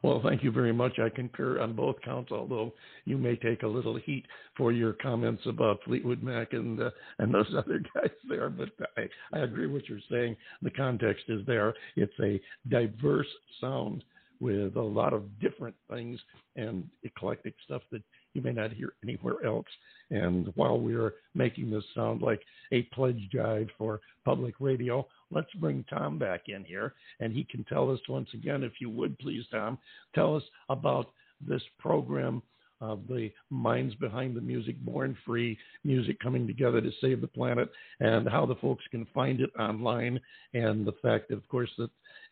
[0.01, 0.97] Well, thank you very much.
[0.97, 5.41] I concur on both counts, although you may take a little heat for your comments
[5.45, 8.49] about Fleetwood Mac and uh, and those other guys there.
[8.49, 10.37] But I, I agree with what you're saying.
[10.61, 11.73] The context is there.
[11.97, 12.39] It's a
[12.69, 13.27] diverse
[13.59, 14.03] sound
[14.39, 16.19] with a lot of different things
[16.55, 18.01] and eclectic stuff that
[18.33, 19.65] you may not hear anywhere else.
[20.11, 22.41] And while we're making this sound like
[22.71, 27.63] a pledge drive for public radio, let's bring Tom back in here and he can
[27.65, 29.77] tell us once again, if you would please, Tom,
[30.15, 31.07] tell us about
[31.45, 32.41] this program
[32.81, 37.69] of the minds behind the music, Born Free Music coming together to save the planet,
[37.99, 40.19] and how the folks can find it online,
[40.53, 41.89] and the fact, of course, that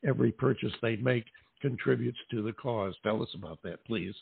[0.08, 1.26] every purchase they make
[1.62, 2.96] contributes to the cause.
[3.04, 4.16] Tell us about that, please.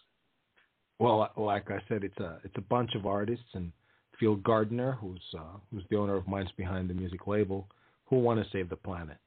[0.99, 3.71] Well, like I said, it's a it's a bunch of artists and
[4.19, 7.67] Phil Gardner, who's uh, who's the owner of Minds Behind the Music label,
[8.07, 9.17] who want to save the planet.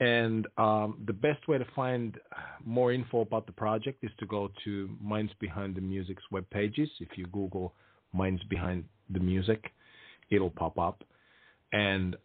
[0.00, 2.16] And um, the best way to find
[2.64, 6.88] more info about the project is to go to Minds Behind the Music's web pages.
[6.98, 7.72] If you Google
[8.12, 9.64] Minds Behind the Music,
[10.30, 11.04] it'll pop up.
[11.72, 12.16] And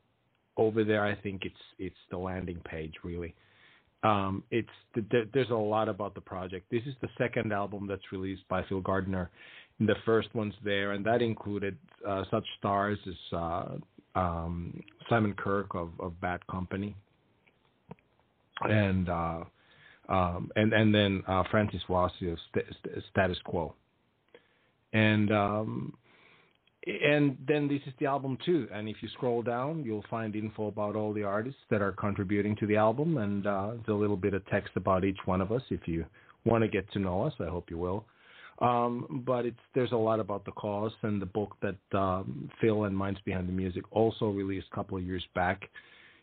[0.58, 3.36] over there, I think it's it's the landing page really.
[4.04, 4.70] Um, it's
[5.34, 6.66] there's a lot about the project.
[6.72, 9.30] This is the second album that's released by Phil Gardner.
[9.80, 11.78] The first one's there, and that included
[12.08, 13.66] uh, such stars as uh,
[14.16, 16.96] um, Simon Kirke of, of Bad Company,
[18.62, 19.44] and uh,
[20.10, 23.74] um, and and then uh, Francis Rossi of St- St- Status Quo,
[24.94, 25.94] and um,
[26.86, 28.68] and then this is the album too.
[28.74, 32.56] And if you scroll down, you'll find info about all the artists that are contributing
[32.58, 35.62] to the album, and uh, a little bit of text about each one of us.
[35.70, 36.06] If you
[36.46, 38.06] want to get to know us, I hope you will.
[38.60, 42.86] Um, but it's there's a lot about the cause and the book that um, Phil
[42.86, 45.70] and Minds Behind the Music also released a couple of years back.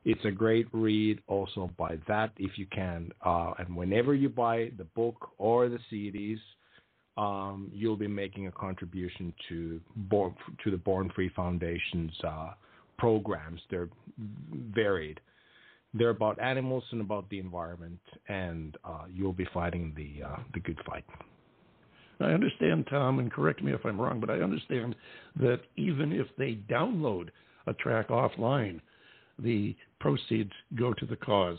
[0.04, 1.20] It's a great read.
[1.28, 3.12] Also buy that if you can.
[3.24, 6.38] Uh, and whenever you buy the book or the CDs,
[7.16, 12.50] um, you'll be making a contribution to Born, to the Born Free Foundation's uh,
[12.98, 13.60] programs.
[13.70, 13.88] They're
[14.74, 15.20] varied.
[15.94, 20.58] They're about animals and about the environment, and uh, you'll be fighting the uh, the
[20.58, 21.04] good fight.
[22.24, 24.94] I understand, Tom, and correct me if I'm wrong, but I understand
[25.36, 27.28] that even if they download
[27.66, 28.80] a track offline,
[29.38, 31.58] the proceeds go to the cause.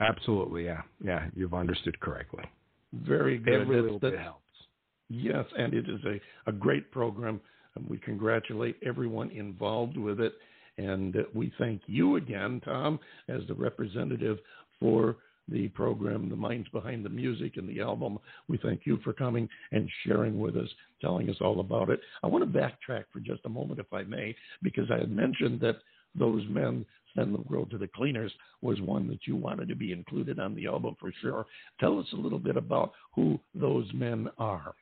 [0.00, 2.44] Absolutely, yeah, yeah, you've understood correctly.
[2.92, 3.62] Very good.
[3.62, 4.38] Every little bit helps.
[5.08, 6.20] Yes, and it is a,
[6.50, 7.40] a great program.
[7.74, 10.34] And we congratulate everyone involved with it.
[10.78, 12.98] And we thank you again, Tom,
[13.28, 14.38] as the representative
[14.80, 15.16] for
[15.48, 18.18] the program, The Minds Behind the Music and the album.
[18.48, 20.68] We thank you for coming and sharing with us,
[21.00, 22.00] telling us all about it.
[22.22, 25.60] I want to backtrack for just a moment, if I may, because I had mentioned
[25.60, 25.78] that
[26.14, 26.84] those men
[27.14, 30.54] send the world to the cleaners was one that you wanted to be included on
[30.54, 31.46] the album for sure.
[31.80, 34.74] Tell us a little bit about who those men are.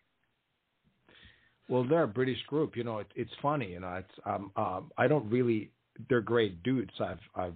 [1.68, 2.76] Well, they're a British group.
[2.76, 3.72] You know, it, it's funny.
[3.72, 5.70] You know, it's um, um, I don't really.
[6.08, 6.92] They're great dudes.
[7.00, 7.54] I've I've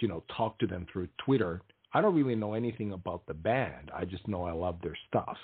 [0.00, 1.62] you know talked to them through Twitter.
[1.94, 3.90] I don't really know anything about the band.
[3.94, 5.36] I just know I love their stuff,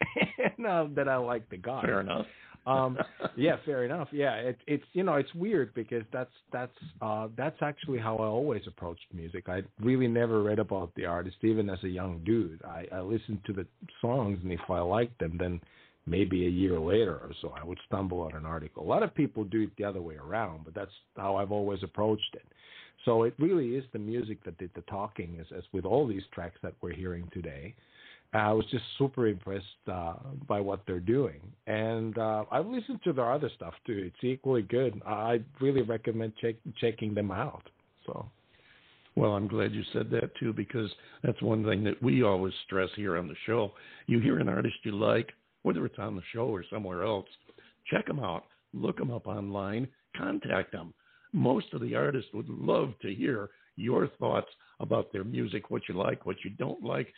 [0.58, 1.82] and uh, that I like the guy.
[1.82, 2.26] Fair enough.
[2.66, 2.96] um
[3.36, 6.72] yeah fair enough yeah it, it's you know it's weird because that's that's
[7.02, 11.36] uh that's actually how i always approached music i really never read about the artist
[11.42, 13.66] even as a young dude i i listened to the
[14.00, 15.60] songs and if i liked them then
[16.06, 19.14] maybe a year later or so i would stumble on an article a lot of
[19.14, 22.46] people do it the other way around but that's how i've always approached it
[23.04, 26.22] so it really is the music that did the talking as as with all these
[26.32, 27.74] tracks that we're hearing today
[28.34, 30.14] I was just super impressed uh,
[30.48, 34.10] by what they're doing, and uh, I've listened to their other stuff too.
[34.12, 35.00] It's equally good.
[35.06, 37.62] I really recommend check, checking them out.
[38.06, 38.26] So,
[39.14, 40.90] Well, I'm glad you said that too, because
[41.22, 43.72] that's one thing that we always stress here on the show.
[44.08, 45.30] You hear an artist you like,
[45.62, 47.26] whether it's on the show or somewhere else,
[47.88, 49.86] check them out, look them up online,
[50.16, 50.92] contact them.
[51.34, 55.94] Most of the artists would love to hear your thoughts about their music, what you
[55.94, 57.12] like, what you don't like.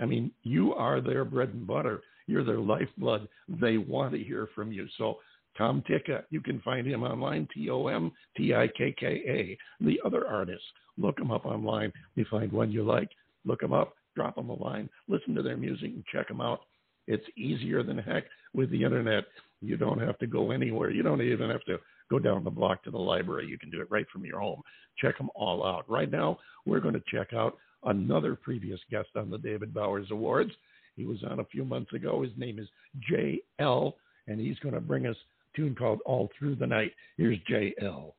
[0.00, 2.02] I mean, you are their bread and butter.
[2.28, 3.26] You're their lifeblood.
[3.48, 4.86] They want to hear from you.
[4.96, 5.18] So,
[5.56, 9.58] Tom Tikka, you can find him online, T O M T I K K A.
[9.84, 11.92] The other artists, look them up online.
[12.14, 13.10] You find one you like,
[13.44, 16.60] look them up, drop them a line, listen to their music, and check them out.
[17.08, 19.24] It's easier than heck with the internet.
[19.60, 20.90] You don't have to go anywhere.
[20.90, 21.78] You don't even have to
[22.10, 23.46] go down the block to the library.
[23.46, 24.62] You can do it right from your home.
[24.98, 25.88] Check them all out.
[25.88, 30.50] Right now, we're going to check out another previous guest on the David Bowers Awards.
[30.96, 32.22] He was on a few months ago.
[32.22, 32.66] His name is
[33.08, 33.94] Jay Elle,
[34.26, 36.92] and he's going to bring us a tune called All Through the Night.
[37.16, 38.14] Here's Jay Elle.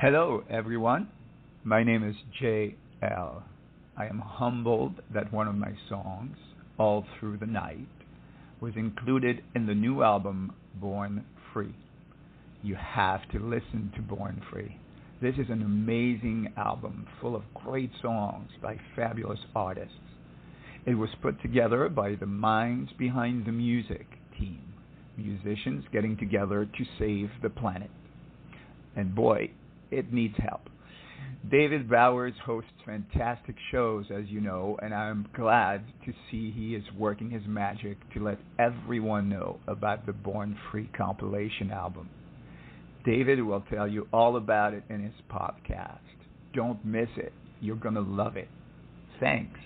[0.00, 1.08] Hello, everyone.
[1.64, 3.44] My name is Jay Elle.
[3.96, 6.36] I am humbled that one of my songs,
[6.78, 7.88] All Through the Night,
[8.60, 11.74] was included in the new album, Born Free.
[12.62, 14.78] You have to listen to Born Free.
[15.20, 19.94] This is an amazing album full of great songs by fabulous artists.
[20.84, 24.06] It was put together by the Minds Behind the Music
[24.38, 24.62] team,
[25.16, 27.90] musicians getting together to save the planet.
[28.94, 29.50] And boy,
[29.90, 30.68] it needs help.
[31.50, 36.84] David Bowers hosts fantastic shows, as you know, and I'm glad to see he is
[36.98, 42.08] working his magic to let everyone know about the Born Free compilation album.
[43.06, 45.98] David will tell you all about it in his podcast.
[46.52, 47.32] Don't miss it.
[47.60, 48.48] You're going to love it.
[49.20, 49.60] Thanks.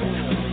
[0.00, 0.43] cool.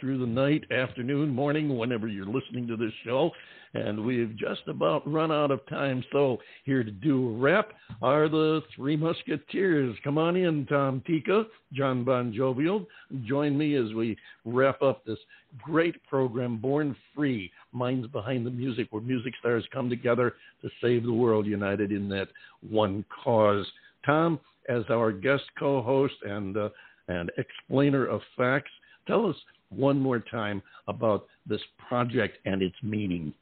[0.00, 3.30] Through the night, afternoon, morning, whenever you're listening to this show,
[3.74, 6.02] and we've just about run out of time.
[6.10, 9.94] So here to do a wrap are the Three Musketeers.
[10.02, 11.44] Come on in, Tom Tikka,
[11.74, 12.86] John Bon Jovial.
[13.26, 15.18] Join me as we wrap up this
[15.62, 21.04] great program, Born Free, Minds Behind the Music, where music stars come together to save
[21.04, 22.28] the world, united in that
[22.68, 23.66] one cause.
[24.06, 24.40] Tom,
[24.70, 26.70] as our guest co-host and uh,
[27.08, 28.70] and explainer of facts,
[29.06, 29.36] tell us
[29.70, 33.32] one more time about this project and its meaning.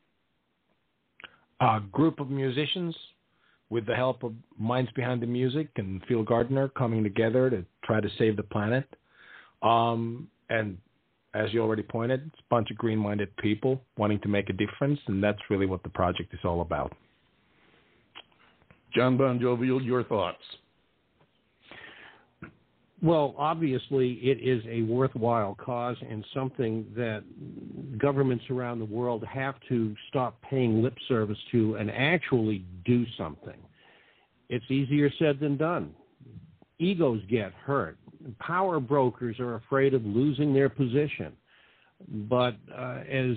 [1.60, 2.96] A group of musicians,
[3.70, 8.00] with the help of Minds Behind the Music and Phil Gardner, coming together to try
[8.00, 8.84] to save the planet.
[9.62, 10.78] Um, and
[11.34, 15.00] as you already pointed, it's a bunch of green-minded people wanting to make a difference,
[15.08, 16.96] and that's really what the project is all about.
[18.94, 20.42] John Bon Jovial, your thoughts?
[23.01, 27.22] Well, obviously, it is a worthwhile cause and something that
[27.96, 33.59] governments around the world have to stop paying lip service to and actually do something.
[34.49, 35.94] It's easier said than done.
[36.80, 37.99] Egos get hurt.
[38.40, 41.32] Power brokers are afraid of losing their position.
[42.09, 43.36] But uh, as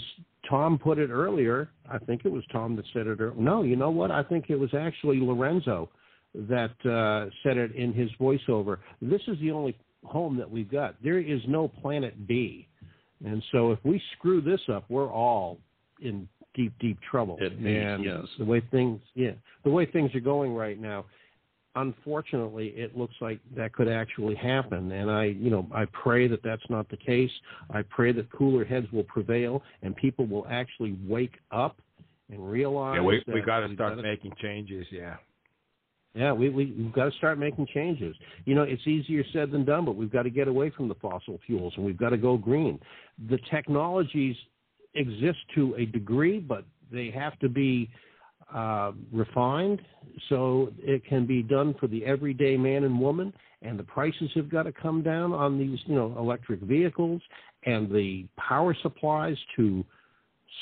[0.50, 3.20] Tom put it earlier, I think it was Tom that said it.
[3.20, 3.40] Earlier.
[3.40, 4.10] No, you know what?
[4.10, 5.90] I think it was actually Lorenzo
[6.34, 8.78] that uh, said it in his voiceover.
[9.02, 10.96] This is the only home that we've got.
[11.04, 12.68] There is no planet B,
[13.26, 15.58] and so if we screw this up, we're all
[16.02, 17.38] in deep, deep trouble.
[17.40, 18.26] It may, and yes.
[18.38, 19.32] the way things, yeah,
[19.64, 21.06] the way things are going right now.
[21.76, 26.44] Unfortunately, it looks like that could actually happen, and I, you know, I pray that
[26.44, 27.32] that's not the case.
[27.70, 31.80] I pray that cooler heads will prevail and people will actually wake up
[32.30, 32.98] and realize.
[32.98, 34.86] Yeah, we that we got to start gotta- making changes.
[34.92, 35.16] Yeah.
[36.14, 38.16] Yeah, we, we, we've got to start making changes.
[38.46, 40.96] You know, it's easier said than done, but we've got to get away from the
[40.96, 42.80] fossil fuels and we've got to go green.
[43.30, 44.36] The technologies
[44.94, 47.90] exist to a degree, but they have to be
[48.54, 49.82] uh, refined
[50.28, 53.34] so it can be done for the everyday man and woman.
[53.62, 57.22] And the prices have got to come down on these, you know, electric vehicles
[57.66, 59.86] and the power supplies to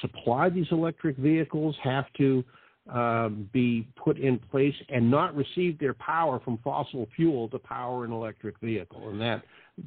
[0.02, 2.44] supply these electric vehicles have to
[2.92, 8.06] um, be put in place and not receive their power from fossil fuel to power
[8.06, 9.10] an electric vehicle.
[9.10, 9.44] And that,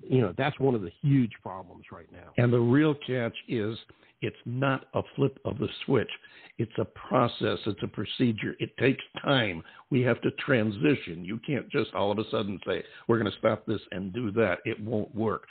[0.09, 2.31] you know, that's one of the huge problems right now.
[2.39, 3.77] And the real catch is
[4.21, 6.11] it's not a flip of the switch.
[6.59, 8.55] It's a process, it's a procedure.
[8.61, 9.63] It takes time.
[9.91, 11.25] We have to transition.
[11.25, 14.31] You can't just all of a sudden say, we're going to stop this and do
[14.33, 14.59] that.
[14.65, 15.45] It won't work.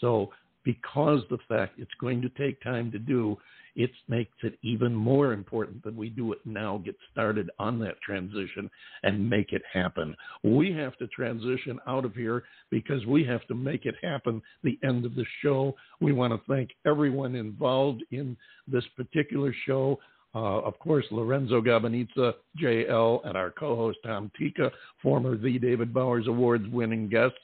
[0.00, 0.30] So,
[0.64, 3.38] because the fact it's going to take time to do,
[3.76, 8.00] it makes it even more important that we do it now, get started on that
[8.00, 8.70] transition,
[9.02, 10.16] and make it happen.
[10.42, 14.78] We have to transition out of here because we have to make it happen the
[14.82, 15.74] end of the show.
[16.00, 19.98] We want to thank everyone involved in this particular show.
[20.34, 24.70] Uh, of course, Lorenzo Gabanizza, Jay Elle, and our co host Tom Tikka,
[25.02, 27.38] former The David Bowers Awards winning guests,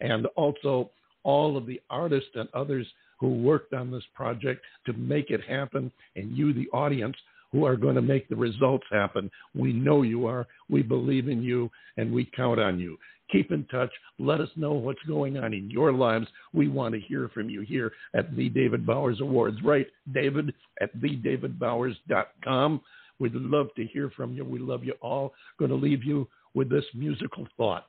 [0.00, 0.90] and also
[1.22, 2.86] all of the artists and others
[3.20, 7.16] who worked on this project to make it happen, and you, the audience,
[7.52, 9.30] who are going to make the results happen.
[9.54, 10.46] We know you are.
[10.68, 12.96] We believe in you, and we count on you.
[13.30, 13.90] Keep in touch.
[14.18, 16.26] Let us know what's going on in your lives.
[16.52, 19.58] We want to hear from you here at the David Bowers Awards.
[19.62, 22.80] Right, David at thedavidbowers.com.
[23.18, 24.44] We'd love to hear from you.
[24.44, 25.34] We love you all.
[25.58, 27.86] Going to leave you with this musical thought.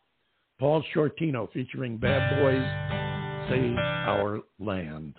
[0.60, 3.01] Paul Shortino featuring Bad Boys
[3.52, 5.16] Save Our Land.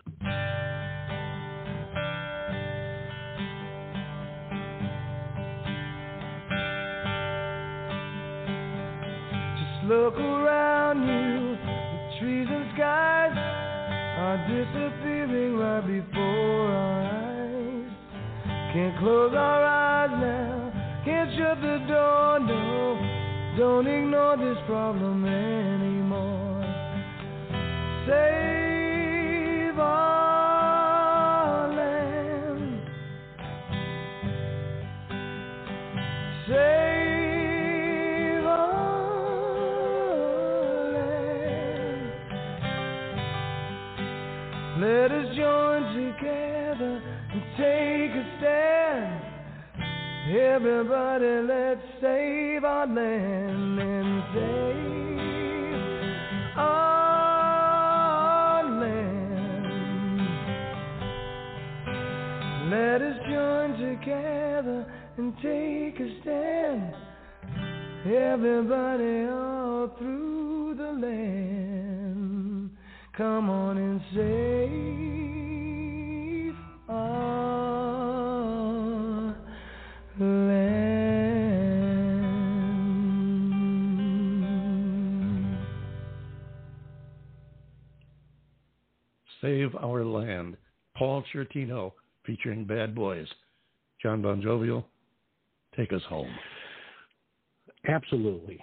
[9.59, 11.59] Just look around you.
[11.59, 17.91] The trees and skies are disappearing right before our eyes.
[18.73, 21.03] Can't close our eyes now.
[21.05, 23.57] Can't shut the door, no.
[23.59, 26.52] Don't ignore this problem anymore.
[28.05, 32.81] Save our land.
[36.49, 39.23] Save our
[40.93, 42.13] land.
[44.81, 46.95] Let us join together
[47.33, 49.23] and take a stand.
[50.37, 54.73] Everybody, let's save our land and save
[56.57, 56.92] our
[65.37, 66.95] take a stand.
[68.05, 72.71] Everybody all through the land.
[73.17, 74.93] Come on and save
[76.89, 78.13] our
[80.19, 80.93] land.
[89.43, 90.57] Save Our Land.
[90.97, 91.93] Paul Shortino
[92.25, 93.27] featuring Bad Boys.
[94.01, 94.87] John Bon Jovial,
[95.77, 96.31] take us home.
[97.89, 98.61] Absolutely.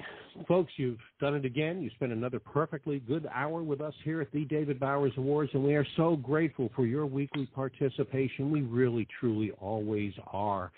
[0.48, 1.82] folks, you've done it again.
[1.82, 5.62] You spent another perfectly good hour with us here at the David Bowers Awards, and
[5.62, 8.50] we are so grateful for your weekly participation.
[8.50, 10.72] We really, truly always are.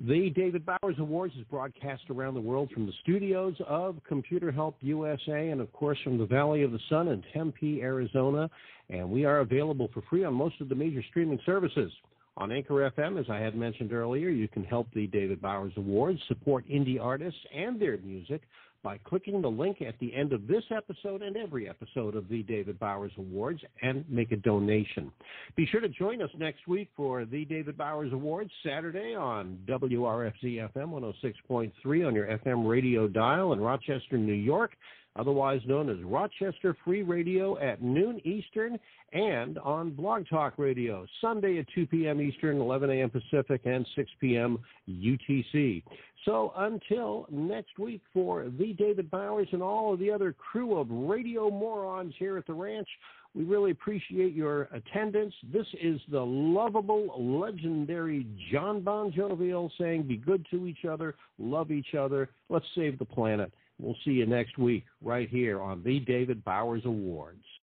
[0.00, 4.76] The David Bowers Awards is broadcast around the world from the studios of Computer Help
[4.80, 8.50] USA and, of course, from the Valley of the Sun in Tempe, Arizona.
[8.90, 11.92] And we are available for free on most of the major streaming services.
[12.36, 16.20] On Anchor FM, as I had mentioned earlier, you can help the David Bowers Awards
[16.26, 18.42] support indie artists and their music
[18.82, 22.42] by clicking the link at the end of this episode and every episode of the
[22.42, 25.10] David Bowers Awards and make a donation.
[25.56, 30.70] Be sure to join us next week for the David Bowers Awards Saturday on WRFZ
[30.74, 31.14] FM
[31.50, 34.72] 106.3 on your FM radio dial in Rochester, New York
[35.16, 38.78] otherwise known as Rochester Free Radio at noon Eastern,
[39.12, 42.20] and on Blog Talk Radio, Sunday at 2 p.m.
[42.20, 43.10] Eastern, 11 a.m.
[43.10, 44.58] Pacific, and 6 p.m.
[44.88, 45.82] UTC.
[46.24, 50.88] So until next week for the David Bowers and all of the other crew of
[50.90, 52.88] radio morons here at the ranch,
[53.34, 55.34] we really appreciate your attendance.
[55.52, 61.70] This is the lovable, legendary John Bon Jovial saying, be good to each other, love
[61.70, 63.52] each other, let's save the planet.
[63.78, 67.44] We'll see you next week right here on the David Bowers Awards.